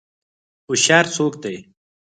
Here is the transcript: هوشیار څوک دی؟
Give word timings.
هوشیار 0.67 1.05
څوک 1.15 1.33
دی؟ 1.43 1.55